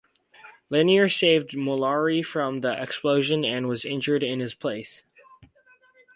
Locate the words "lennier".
0.71-1.07